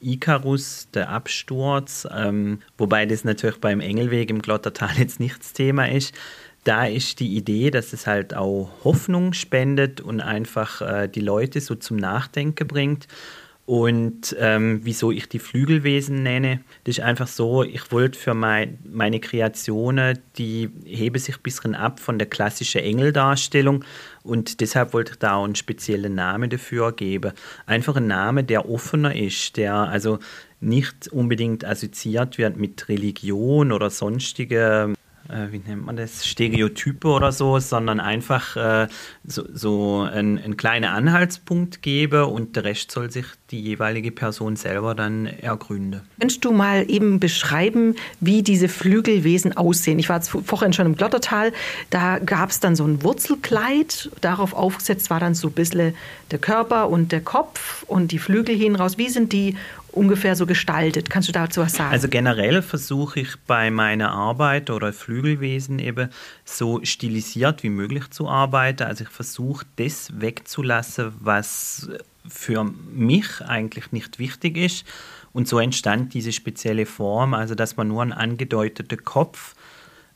Icarus, 0.01 0.89
der 0.95 1.09
Absturz, 1.09 2.07
ähm, 2.15 2.61
wobei 2.79 3.07
das 3.07 3.25
natürlich 3.25 3.61
beim 3.61 3.81
Engelweg 3.81 4.31
im 4.31 4.43
Glottertal 4.43 4.97
jetzt 4.99 5.21
nicht 5.21 5.39
das 5.39 5.53
Thema 5.53 5.89
ist. 5.89 6.15
Da 6.65 6.85
ist 6.87 7.21
die 7.21 7.37
Idee, 7.37 7.71
dass 7.71 7.93
es 7.93 8.07
halt 8.07 8.35
auch 8.35 8.71
Hoffnung 8.83 9.33
spendet 9.33 10.01
und 10.01 10.21
einfach 10.21 10.81
äh, 10.83 11.09
die 11.09 11.21
Leute 11.21 11.61
so 11.61 11.77
zum 11.77 11.97
Nachdenken 11.97 12.67
bringt. 12.67 13.07
Und 13.67 14.37
ähm, 14.39 14.81
wieso 14.85 15.11
ich 15.11 15.29
die 15.29 15.41
Flügelwesen 15.41 16.23
nenne, 16.23 16.61
das 16.85 16.99
ist 16.99 17.05
einfach 17.05 17.27
so, 17.27 17.65
ich 17.65 17.91
wollte 17.91 18.17
für 18.17 18.33
mein, 18.33 18.79
meine 18.85 19.19
Kreationen, 19.19 20.21
die 20.39 20.71
hebe 20.85 21.19
sich 21.19 21.37
ein 21.37 21.43
bisschen 21.43 21.75
ab 21.75 21.99
von 21.99 22.17
der 22.17 22.29
klassischen 22.29 22.83
Engeldarstellung 22.83 23.85
und 24.23 24.61
deshalb 24.61 24.93
wollte 24.93 25.13
ich 25.13 25.19
da 25.19 25.35
auch 25.35 25.45
einen 25.45 25.57
speziellen 25.57 26.15
Namen 26.15 26.49
dafür 26.49 26.93
geben. 26.93 27.33
Einfach 27.67 27.97
ein 27.97 28.07
Name, 28.07 28.45
der 28.45 28.71
offener 28.71 29.17
ist, 29.17 29.57
der 29.57 29.75
also 29.75 30.21
nicht 30.61 31.09
unbedingt 31.09 31.65
assoziiert 31.65 32.39
wird 32.39 32.57
mit 32.57 32.89
Religion 32.89 33.73
oder 33.73 33.91
sonstige 33.91 34.95
äh, 35.29 35.53
wie 35.53 35.59
nennt 35.59 35.85
man 35.85 35.97
das, 35.97 36.27
Stereotype 36.27 37.07
oder 37.09 37.33
so, 37.33 37.59
sondern 37.59 38.01
einfach 38.01 38.57
äh, 38.57 38.89
so, 39.25 39.45
so 39.53 40.01
einen, 40.11 40.39
einen 40.39 40.57
kleinen 40.57 40.85
Anhaltspunkt 40.85 41.83
gebe 41.83 42.27
und 42.27 42.57
der 42.57 42.65
Rest 42.65 42.91
soll 42.91 43.11
sich 43.11 43.27
die 43.51 43.61
jeweilige 43.61 44.11
Person 44.11 44.57
selber 44.57 44.95
dann 44.95 45.27
ergründen. 45.27 46.03
Könntest 46.19 46.45
du 46.45 46.53
mal 46.53 46.91
eben 46.91 47.21
beschreiben, 47.21 47.95
wie 48.21 48.43
diese 48.43 48.69
Flügelwesen 48.69 49.57
aussehen? 49.57 49.99
Ich 49.99 50.09
war 50.09 50.21
vorhin 50.21 50.73
schon 50.73 50.87
im 50.87 50.97
Glottertal, 50.97 51.53
da 51.91 52.19
gab 52.19 52.51
es 52.51 52.61
dann 52.61 52.77
so 52.77 52.85
ein 52.85 53.03
Wurzelkleid, 53.03 54.11
darauf 54.21 54.53
aufgesetzt 54.55 55.11
war 55.11 55.21
dann 55.21 55.35
so 55.35 55.49
ein 55.49 55.53
bisschen 55.53 55.95
der 56.31 56.39
Körper 56.39 56.89
und 56.89 57.13
der 57.13 57.21
Kopf 57.21 57.85
und 57.87 58.13
die 58.13 58.19
Flügel 58.19 58.57
hin 58.57 58.77
raus. 58.77 58.99
Wie 58.99 59.09
sind 59.09 59.33
die 59.33 59.57
ungefähr 59.97 60.37
so 60.37 60.47
gestaltet? 60.47 61.11
Kannst 61.11 61.29
du 61.29 61.33
dazu 61.33 61.61
was 61.63 61.73
sagen? 61.73 61.93
Also 61.93 62.09
generell 62.09 62.63
versuche 62.63 63.21
ich 63.21 63.37
bei 63.47 63.71
meiner 63.71 64.13
Arbeit 64.13 64.71
oder 64.71 64.93
Flügelwesen 64.93 65.79
eben 65.79 66.11
so 66.45 66.81
stilisiert 66.85 67.63
wie 67.63 67.71
möglich 67.71 68.11
zu 68.11 68.29
arbeiten. 68.29 68.85
Also 68.85 69.05
ich 69.05 69.11
versuche 69.11 69.65
das 69.77 70.21
wegzulassen, 70.21 71.13
was 71.21 71.89
für 72.29 72.65
mich 72.65 73.41
eigentlich 73.41 73.93
nicht 73.93 74.19
wichtig 74.19 74.57
ist. 74.57 74.85
Und 75.33 75.49
so 75.49 75.59
entstand 75.59 76.15
diese 76.15 76.33
spezielle 76.33 76.87
Form, 76.87 77.35
also 77.35 77.55
dass 77.55 77.77
man 77.77 77.89
nur 77.89 78.03
einen 78.03 78.13
angedeuteten 78.13 79.05
Kopf 79.05 79.55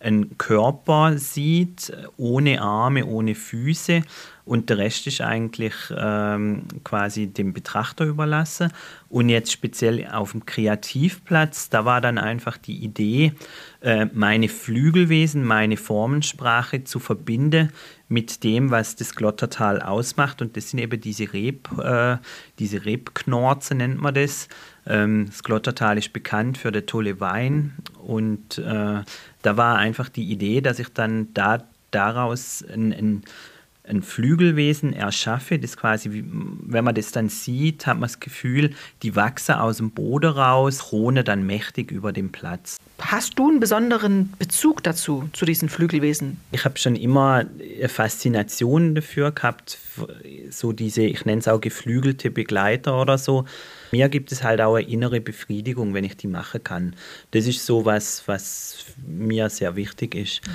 einen 0.01 0.39
Körper 0.39 1.19
sieht, 1.19 1.93
ohne 2.17 2.63
Arme, 2.63 3.05
ohne 3.05 3.35
Füße 3.35 4.03
und 4.51 4.69
der 4.69 4.79
Rest 4.79 5.07
ist 5.07 5.21
eigentlich 5.21 5.75
ähm, 5.97 6.65
quasi 6.83 7.29
dem 7.29 7.53
Betrachter 7.53 8.05
überlassen. 8.05 8.73
Und 9.09 9.29
jetzt 9.29 9.53
speziell 9.53 10.09
auf 10.11 10.33
dem 10.33 10.45
Kreativplatz, 10.45 11.69
da 11.69 11.85
war 11.85 12.01
dann 12.01 12.19
einfach 12.19 12.57
die 12.57 12.83
Idee, 12.83 13.33
äh, 13.81 14.07
meine 14.13 14.49
Flügelwesen, 14.49 15.45
meine 15.45 15.77
Formensprache 15.77 16.83
zu 16.83 16.99
verbinden 16.99 17.71
mit 18.09 18.43
dem, 18.43 18.73
was 18.73 18.97
das 18.97 19.15
Glottertal 19.15 19.83
ausmacht. 19.83 20.43
Und 20.43 20.57
das 20.57 20.71
sind 20.71 20.81
eben 20.81 21.01
diese 21.01 21.33
Reb, 21.33 21.69
äh, 21.79 22.17
diese 22.59 22.85
Rebknorze 22.85 23.77
nennt 23.77 24.03
man 24.03 24.15
das. 24.15 24.49
Ähm, 24.85 25.27
das 25.27 25.45
Glottertal 25.45 25.97
ist 25.97 26.13
bekannt 26.13 26.59
für 26.59 26.73
den 26.73 26.87
tolle 26.87 27.21
Wein 27.21 27.75
und 28.11 28.59
äh, 28.59 29.05
da 29.43 29.57
war 29.57 29.77
einfach 29.77 30.09
die 30.09 30.33
Idee, 30.33 30.61
dass 30.61 30.81
ich 30.81 30.89
dann 30.93 31.33
da 31.33 31.63
daraus 31.93 32.65
ein, 32.69 32.93
ein, 32.93 33.23
ein 33.89 34.03
Flügelwesen 34.03 34.93
erschaffe, 34.93 35.61
das 35.61 35.77
quasi, 35.77 36.25
wenn 36.25 36.85
man 36.85 36.97
das 36.97 37.13
dann 37.13 37.29
sieht, 37.29 37.87
hat 37.87 37.95
man 37.95 38.09
das 38.09 38.19
Gefühl, 38.19 38.75
die 39.05 39.15
wachsen 39.15 39.55
aus 39.55 39.77
dem 39.77 39.93
Boden 39.93 40.33
raus, 40.33 40.91
rone 40.91 41.23
dann 41.23 41.47
mächtig 41.47 41.93
über 41.93 42.13
den 42.13 42.33
Platz. 42.33 42.79
Hast 43.01 43.39
du 43.39 43.49
einen 43.49 43.61
besonderen 43.61 44.33
Bezug 44.41 44.50
dazu, 44.83 45.29
zu 45.33 45.45
diesen 45.45 45.69
Flügelwesen? 45.69 46.39
Ich 46.53 46.65
habe 46.65 46.79
schon 46.79 46.97
immer 46.97 47.45
eine 47.79 47.89
Faszination 47.89 48.95
dafür 48.95 49.33
gehabt, 49.33 49.79
so 50.51 50.73
diese, 50.73 51.03
ich 51.03 51.25
nenne 51.25 51.41
es 51.41 51.49
auch 51.49 51.61
geflügelte 51.61 52.31
Begleiter 52.31 53.01
oder 53.01 53.19
so. 53.19 53.45
Mir 53.93 54.09
gibt 54.09 54.33
es 54.33 54.43
halt 54.43 54.61
auch 54.61 54.77
eine 54.77 54.87
innere 54.87 55.21
Befriedigung, 55.21 55.95
wenn 55.95 56.05
ich 56.05 56.17
die 56.17 56.29
machen 56.29 56.63
kann. 56.63 56.97
Das 57.31 57.47
ist 57.47 57.65
so 57.65 57.85
was, 57.85 58.25
was 58.27 58.85
mir 59.07 59.51
sehr 59.51 59.77
wichtig 59.77 60.15
ist. 60.15 60.47
Mhm. 60.47 60.53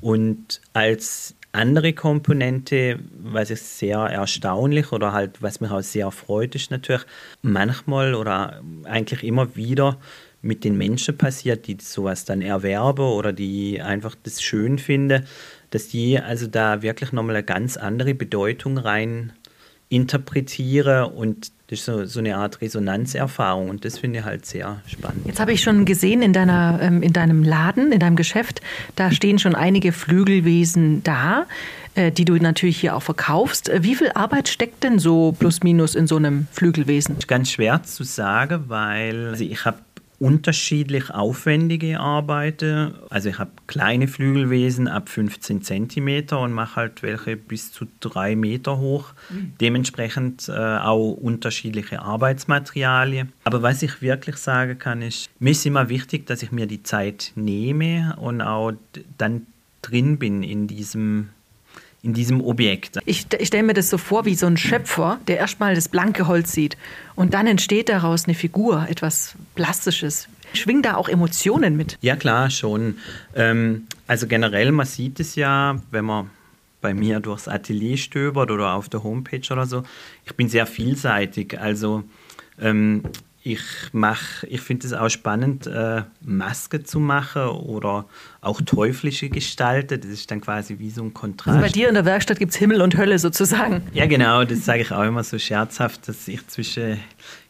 Und 0.00 0.60
als 0.72 1.34
andere 1.52 1.92
Komponente, 1.92 2.98
was 3.22 3.50
ich 3.50 3.60
sehr 3.60 3.98
erstaunlich 3.98 4.92
oder 4.92 5.12
halt, 5.12 5.40
was 5.40 5.60
mich 5.60 5.70
auch 5.70 5.82
sehr 5.82 6.10
freut, 6.10 6.54
ist 6.54 6.70
natürlich 6.70 7.04
manchmal 7.42 8.14
oder 8.14 8.60
eigentlich 8.84 9.22
immer 9.22 9.54
wieder 9.54 9.98
mit 10.44 10.64
den 10.64 10.76
Menschen 10.76 11.16
passiert, 11.16 11.66
die 11.66 11.76
sowas 11.80 12.24
dann 12.24 12.42
erwerben 12.42 13.04
oder 13.04 13.32
die 13.32 13.80
einfach 13.80 14.14
das 14.22 14.42
schön 14.42 14.78
finden, 14.78 15.24
dass 15.70 15.88
die 15.88 16.18
also 16.18 16.46
da 16.46 16.82
wirklich 16.82 17.12
nochmal 17.12 17.36
eine 17.36 17.44
ganz 17.44 17.76
andere 17.76 18.14
Bedeutung 18.14 18.78
rein 18.78 19.32
interpretieren 19.88 21.04
und 21.12 21.52
das 21.68 21.78
ist 21.80 21.84
so, 21.86 22.04
so 22.04 22.20
eine 22.20 22.36
Art 22.36 22.60
Resonanzerfahrung 22.60 23.70
und 23.70 23.84
das 23.84 23.98
finde 23.98 24.18
ich 24.18 24.24
halt 24.24 24.44
sehr 24.44 24.82
spannend. 24.86 25.26
Jetzt 25.26 25.40
habe 25.40 25.52
ich 25.52 25.62
schon 25.62 25.84
gesehen 25.84 26.20
in, 26.20 26.32
deiner, 26.32 26.78
ähm, 26.82 27.02
in 27.02 27.12
deinem 27.12 27.42
Laden, 27.42 27.90
in 27.90 28.00
deinem 28.00 28.16
Geschäft, 28.16 28.60
da 28.96 29.10
stehen 29.10 29.38
schon 29.38 29.54
einige 29.54 29.92
Flügelwesen 29.92 31.02
da, 31.04 31.46
äh, 31.94 32.12
die 32.12 32.24
du 32.24 32.34
natürlich 32.34 32.78
hier 32.80 32.94
auch 32.96 33.02
verkaufst. 33.02 33.68
Äh, 33.68 33.82
wie 33.82 33.94
viel 33.94 34.10
Arbeit 34.14 34.48
steckt 34.48 34.84
denn 34.84 34.98
so 34.98 35.32
plus 35.38 35.62
minus 35.62 35.94
in 35.94 36.06
so 36.06 36.16
einem 36.16 36.48
Flügelwesen? 36.52 37.16
Ganz 37.26 37.50
schwer 37.52 37.82
zu 37.82 38.04
sagen, 38.04 38.64
weil 38.68 39.28
also 39.28 39.44
ich 39.44 39.64
habe 39.64 39.78
unterschiedlich 40.18 41.10
aufwendige 41.10 42.00
Arbeiten. 42.00 42.94
Also 43.10 43.28
ich 43.28 43.38
habe 43.38 43.50
kleine 43.66 44.08
Flügelwesen 44.08 44.88
ab 44.88 45.08
15 45.08 45.62
cm 45.62 46.36
und 46.36 46.52
mache 46.52 46.76
halt 46.76 47.02
welche 47.02 47.36
bis 47.36 47.72
zu 47.72 47.86
drei 48.00 48.36
Meter 48.36 48.78
hoch. 48.78 49.12
Mhm. 49.30 49.54
Dementsprechend 49.60 50.48
äh, 50.48 50.52
auch 50.52 51.12
unterschiedliche 51.12 52.02
Arbeitsmaterialien. 52.02 53.32
Aber 53.44 53.62
was 53.62 53.82
ich 53.82 54.02
wirklich 54.02 54.36
sagen 54.36 54.78
kann, 54.78 55.02
ist, 55.02 55.30
mir 55.38 55.50
ist 55.50 55.66
immer 55.66 55.88
wichtig, 55.88 56.26
dass 56.26 56.42
ich 56.42 56.52
mir 56.52 56.66
die 56.66 56.82
Zeit 56.82 57.32
nehme 57.34 58.16
und 58.18 58.40
auch 58.40 58.72
dann 59.18 59.46
drin 59.82 60.18
bin 60.18 60.42
in 60.42 60.66
diesem 60.66 61.30
in 62.04 62.12
diesem 62.12 62.40
Objekt. 62.42 62.98
Ich, 63.06 63.26
ich 63.38 63.48
stelle 63.48 63.62
mir 63.62 63.72
das 63.72 63.88
so 63.88 63.96
vor 63.96 64.26
wie 64.26 64.34
so 64.34 64.46
ein 64.46 64.56
Schöpfer, 64.56 65.18
der 65.26 65.38
erstmal 65.38 65.74
das 65.74 65.88
blanke 65.88 66.26
Holz 66.26 66.52
sieht 66.52 66.76
und 67.14 67.32
dann 67.32 67.46
entsteht 67.46 67.88
daraus 67.88 68.26
eine 68.26 68.34
Figur, 68.34 68.86
etwas 68.88 69.34
Plastisches. 69.54 70.28
Schwingen 70.52 70.82
da 70.82 70.96
auch 70.96 71.08
Emotionen 71.08 71.76
mit? 71.76 71.98
Ja, 72.02 72.14
klar, 72.14 72.50
schon. 72.50 72.98
Ähm, 73.34 73.86
also 74.06 74.26
generell, 74.26 74.70
man 74.70 74.86
sieht 74.86 75.18
es 75.18 75.34
ja, 75.34 75.80
wenn 75.90 76.04
man 76.04 76.30
bei 76.80 76.92
mir 76.92 77.20
durchs 77.20 77.48
Atelier 77.48 77.96
stöbert 77.96 78.50
oder 78.50 78.74
auf 78.74 78.90
der 78.90 79.02
Homepage 79.02 79.50
oder 79.50 79.64
so. 79.64 79.82
Ich 80.26 80.34
bin 80.34 80.50
sehr 80.50 80.66
vielseitig. 80.66 81.58
Also 81.58 82.04
ähm, 82.60 83.02
ich 83.46 83.60
mache, 83.92 84.46
ich 84.46 84.62
finde 84.62 84.86
es 84.86 84.94
auch 84.94 85.10
spannend, 85.10 85.66
äh, 85.66 86.02
Maske 86.22 86.82
zu 86.82 86.98
machen 86.98 87.42
oder 87.42 88.06
auch 88.40 88.62
teuflische 88.62 89.28
Gestalten. 89.28 90.00
Das 90.00 90.10
ist 90.10 90.30
dann 90.30 90.40
quasi 90.40 90.78
wie 90.78 90.88
so 90.88 91.02
ein 91.02 91.12
Kontrast. 91.12 91.58
Also 91.58 91.60
bei 91.60 91.68
dir 91.68 91.88
in 91.88 91.94
der 91.94 92.06
Werkstatt 92.06 92.38
gibt 92.38 92.52
es 92.52 92.56
Himmel 92.56 92.80
und 92.80 92.96
Hölle 92.96 93.18
sozusagen. 93.18 93.82
Ja, 93.92 94.06
genau, 94.06 94.44
das 94.44 94.64
sage 94.64 94.80
ich 94.80 94.92
auch 94.92 95.04
immer 95.04 95.22
so 95.22 95.38
scherzhaft, 95.38 96.08
dass 96.08 96.26
ich 96.26 96.46
zwischen 96.46 96.98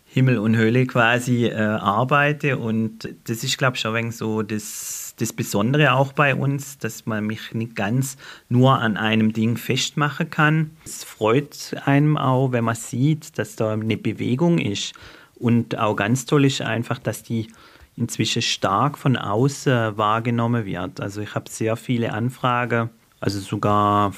Himmel 0.05 0.39
und 0.39 0.57
Hölle 0.57 0.85
quasi 0.87 1.47
äh, 1.47 1.55
arbeite. 1.55 2.59
Und 2.59 3.09
das 3.29 3.45
ist, 3.45 3.57
glaube 3.57 3.77
ich, 3.77 3.87
auch 3.87 3.95
so 4.11 4.43
das, 4.43 5.15
das 5.21 5.33
Besondere 5.33 5.93
auch 5.93 6.13
bei 6.13 6.35
uns, 6.35 6.77
dass 6.79 7.07
man 7.07 7.25
mich 7.25 7.55
nicht 7.55 7.77
ganz 7.77 8.17
nur 8.49 8.81
an 8.81 8.97
einem 8.97 9.33
Ding 9.33 9.57
festmachen 9.57 10.29
kann. 10.29 10.71
Es 10.85 11.05
freut 11.05 11.77
einem 11.85 12.17
auch, 12.17 12.51
wenn 12.51 12.65
man 12.65 12.75
sieht, 12.75 13.39
dass 13.39 13.55
da 13.55 13.73
eine 13.75 13.97
Bewegung 13.97 14.59
ist 14.59 14.95
und 15.37 15.79
auch 15.79 15.97
ganz 15.97 16.27
toll 16.27 16.45
ist 16.45 16.61
einfach, 16.61 16.99
dass 16.99 17.23
die 17.23 17.49
inzwischen 17.97 18.43
stark 18.43 18.99
von 18.99 19.17
außen 19.17 19.97
wahrgenommen 19.97 20.65
wird. 20.67 21.01
Also 21.01 21.21
ich 21.21 21.35
habe 21.35 21.49
sehr 21.49 21.77
viele 21.77 22.13
Anfragen, 22.13 22.91
also 23.21 23.39
sogar 23.41 24.13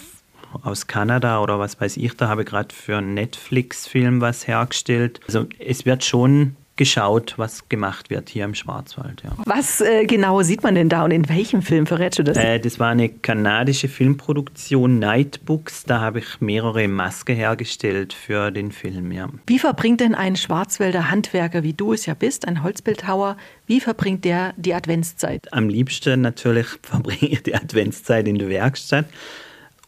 aus 0.63 0.87
Kanada 0.87 1.41
oder 1.41 1.59
was 1.59 1.81
weiß 1.81 1.97
ich, 1.99 2.15
da 2.17 2.29
habe 2.29 2.43
ich 2.43 2.49
gerade 2.49 2.75
für 2.75 2.99
einen 2.99 3.15
Netflix-Film 3.15 4.21
was 4.21 4.47
hergestellt. 4.47 5.21
Also 5.27 5.47
es 5.59 5.85
wird 5.85 6.05
schon 6.05 6.57
geschaut, 6.77 7.35
was 7.37 7.69
gemacht 7.69 8.11
wird 8.11 8.29
hier 8.29 8.45
im 8.45 8.55
Schwarzwald. 8.55 9.23
Ja. 9.25 9.31
Was 9.45 9.81
äh, 9.81 10.05
genau 10.05 10.43
sieht 10.43 10.63
man 10.63 10.75
denn 10.75 10.89
da 10.89 11.05
und 11.05 11.11
in 11.11 11.29
welchem 11.29 11.63
Film 11.63 11.87
verrätst 11.87 12.19
du 12.19 12.23
das? 12.23 12.37
Äh, 12.37 12.61
das 12.61 12.79
war 12.79 12.91
eine 12.91 13.09
kanadische 13.09 13.89
Filmproduktion 13.89 14.99
Nightbooks. 14.99 15.85
Da 15.85 16.01
habe 16.01 16.19
ich 16.19 16.41
mehrere 16.41 16.87
Masken 16.87 17.35
hergestellt 17.35 18.13
für 18.13 18.51
den 18.51 18.73
Film. 18.73 19.11
Ja. 19.11 19.29
Wie 19.47 19.59
verbringt 19.59 20.01
denn 20.01 20.15
ein 20.15 20.37
Schwarzwälder 20.37 21.11
Handwerker, 21.11 21.63
wie 21.63 21.73
du 21.73 21.95
es 21.95 22.07
ja 22.07 22.15
bist, 22.15 22.47
ein 22.47 22.63
Holzbildhauer, 22.63 23.37
wie 23.67 23.81
verbringt 23.81 24.25
der 24.25 24.53
die 24.57 24.75
Adventszeit? 24.75 25.53
Am 25.53 25.69
liebsten 25.69 26.21
natürlich 26.21 26.67
verbringe 26.83 27.33
ich 27.33 27.43
die 27.43 27.55
Adventszeit 27.55 28.29
in 28.29 28.39
der 28.39 28.49
Werkstatt. 28.49 29.07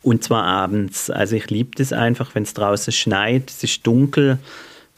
Und 0.00 0.24
zwar 0.24 0.44
abends. 0.44 1.10
Also 1.10 1.36
ich 1.36 1.50
liebe 1.50 1.72
das 1.76 1.92
einfach, 1.92 2.34
wenn 2.34 2.44
es 2.44 2.54
draußen 2.54 2.92
schneit, 2.92 3.50
es 3.50 3.64
ist 3.64 3.86
dunkel 3.86 4.38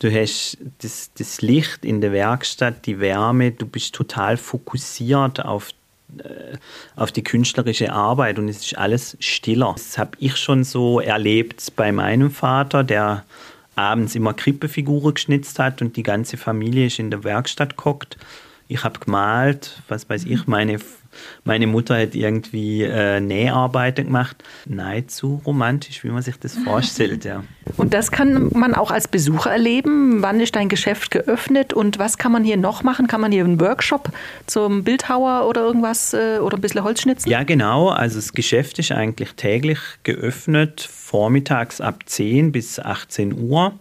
Du 0.00 0.10
hast 0.10 0.56
das, 0.78 1.10
das 1.16 1.42
Licht 1.42 1.84
in 1.84 2.00
der 2.00 2.10
Werkstatt, 2.12 2.86
die 2.86 3.00
Wärme, 3.00 3.52
du 3.52 3.66
bist 3.66 3.94
total 3.94 4.38
fokussiert 4.38 5.44
auf 5.44 5.70
äh, 6.18 6.56
auf 6.96 7.12
die 7.12 7.22
künstlerische 7.22 7.92
Arbeit 7.92 8.38
und 8.38 8.48
es 8.48 8.64
ist 8.64 8.78
alles 8.78 9.16
stiller. 9.20 9.74
Das 9.76 9.98
habe 9.98 10.12
ich 10.18 10.36
schon 10.36 10.64
so 10.64 11.00
erlebt 11.00 11.72
bei 11.76 11.92
meinem 11.92 12.30
Vater, 12.30 12.82
der 12.82 13.24
abends 13.76 14.14
immer 14.14 14.34
Krippefiguren 14.34 15.14
geschnitzt 15.14 15.58
hat 15.58 15.82
und 15.82 15.96
die 15.96 16.02
ganze 16.02 16.36
Familie 16.36 16.86
ist 16.86 16.98
in 16.98 17.10
der 17.10 17.22
Werkstatt 17.22 17.76
gekocht. 17.76 18.16
Ich 18.68 18.82
habe 18.84 18.98
gemalt, 19.00 19.82
was 19.88 20.08
weiß 20.08 20.24
ich, 20.24 20.46
meine 20.46 20.78
meine 21.44 21.66
Mutter 21.66 21.98
hat 22.00 22.14
irgendwie 22.14 22.82
äh, 22.82 23.20
Näharbeiten 23.20 24.06
gemacht. 24.06 24.42
Nahezu 24.66 25.40
romantisch, 25.44 26.04
wie 26.04 26.08
man 26.08 26.22
sich 26.22 26.38
das 26.38 26.54
vorstellt, 26.64 27.24
ja. 27.24 27.44
Und 27.76 27.94
das 27.94 28.10
kann 28.10 28.50
man 28.54 28.74
auch 28.74 28.90
als 28.90 29.08
Besucher 29.08 29.50
erleben. 29.50 30.22
Wann 30.22 30.40
ist 30.40 30.56
dein 30.56 30.68
Geschäft 30.68 31.10
geöffnet 31.10 31.72
und 31.72 31.98
was 31.98 32.18
kann 32.18 32.32
man 32.32 32.44
hier 32.44 32.56
noch 32.56 32.82
machen? 32.82 33.06
Kann 33.06 33.20
man 33.20 33.32
hier 33.32 33.44
einen 33.44 33.60
Workshop 33.60 34.10
zum 34.46 34.84
Bildhauer 34.84 35.46
oder 35.48 35.62
irgendwas 35.62 36.14
äh, 36.14 36.38
oder 36.40 36.56
ein 36.56 36.60
bisschen 36.60 36.82
Holzschnitzen? 36.82 37.30
Ja, 37.30 37.42
genau. 37.42 37.88
Also 37.88 38.16
das 38.16 38.32
Geschäft 38.32 38.78
ist 38.78 38.92
eigentlich 38.92 39.32
täglich 39.34 39.78
geöffnet, 40.02 40.80
vormittags 40.80 41.80
ab 41.80 42.02
10 42.06 42.52
bis 42.52 42.78
18 42.78 43.38
Uhr. 43.38 43.72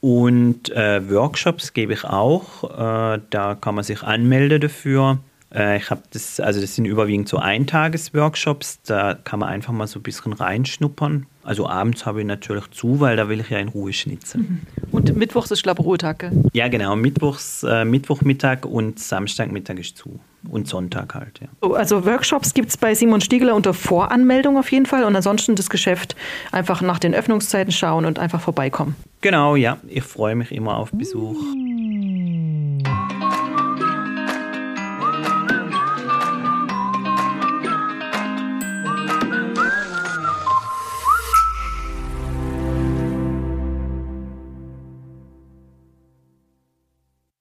Und 0.00 0.70
äh, 0.70 1.08
Workshops 1.10 1.72
gebe 1.72 1.94
ich 1.94 2.04
auch. 2.04 2.64
Äh, 2.64 3.20
da 3.30 3.54
kann 3.58 3.74
man 3.74 3.84
sich 3.84 4.02
anmelden 4.02 4.60
dafür. 4.60 5.18
Äh, 5.54 5.76
ich 5.76 5.90
habe 5.90 6.02
das, 6.10 6.40
also 6.40 6.60
das 6.60 6.74
sind 6.74 6.84
überwiegend 6.84 7.28
so 7.28 7.38
Eintagesworkshops. 7.38 8.80
Da 8.82 9.14
kann 9.14 9.40
man 9.40 9.48
einfach 9.48 9.72
mal 9.72 9.86
so 9.86 10.00
ein 10.00 10.02
bisschen 10.02 10.32
reinschnuppern. 10.32 11.26
Also 11.42 11.68
abends 11.68 12.06
habe 12.06 12.20
ich 12.20 12.26
natürlich 12.26 12.70
zu, 12.70 13.00
weil 13.00 13.16
da 13.16 13.28
will 13.28 13.40
ich 13.40 13.50
ja 13.50 13.58
in 13.58 13.68
Ruhe 13.68 13.92
schnitzen. 13.92 14.66
Und 14.90 15.14
Mittwochs 15.14 15.50
ist, 15.50 15.62
glaube 15.62 15.82
ich, 15.82 15.86
Ruhetag, 15.86 16.18
gell? 16.20 16.32
Ja, 16.54 16.68
genau. 16.68 16.96
Mittwochs, 16.96 17.62
äh, 17.62 17.84
Mittwochmittag 17.84 18.64
und 18.64 18.98
Samstagmittag 18.98 19.78
ist 19.78 19.96
zu. 19.96 20.18
Und 20.48 20.68
Sonntag 20.68 21.14
halt, 21.14 21.40
ja. 21.40 21.48
Oh, 21.62 21.72
also 21.72 22.04
Workshops 22.04 22.52
gibt 22.52 22.68
es 22.68 22.76
bei 22.76 22.94
Simon 22.94 23.22
Stiegler 23.22 23.54
unter 23.54 23.72
Voranmeldung 23.72 24.58
auf 24.58 24.70
jeden 24.72 24.84
Fall 24.84 25.04
und 25.04 25.16
ansonsten 25.16 25.54
das 25.54 25.70
Geschäft 25.70 26.16
einfach 26.52 26.82
nach 26.82 26.98
den 26.98 27.14
Öffnungszeiten 27.14 27.72
schauen 27.72 28.04
und 28.04 28.18
einfach 28.18 28.42
vorbeikommen. 28.42 28.94
Genau, 29.22 29.56
ja. 29.56 29.78
Ich 29.88 30.04
freue 30.04 30.34
mich 30.34 30.52
immer 30.52 30.76
auf 30.76 30.90
Besuch. 30.92 31.36